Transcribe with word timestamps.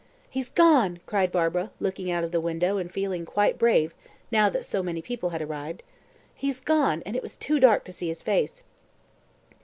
"He's 0.27 0.49
gone!" 0.49 0.99
cried 1.05 1.31
Barbara, 1.31 1.69
looking 1.79 2.09
out 2.09 2.23
of 2.23 2.31
the 2.31 2.41
window 2.41 2.77
and 2.77 2.91
feeling 2.91 3.23
quite 3.23 3.59
brave 3.59 3.93
now 4.31 4.49
that 4.49 4.65
so 4.65 4.81
many 4.81 4.99
people 4.99 5.29
had 5.29 5.43
arrived. 5.43 5.83
"He's 6.33 6.59
gone, 6.59 7.03
and 7.05 7.15
it 7.15 7.21
was 7.21 7.37
too 7.37 7.59
dark 7.59 7.83
to 7.83 7.91
see 7.93 8.07
his 8.07 8.23
face." 8.23 8.63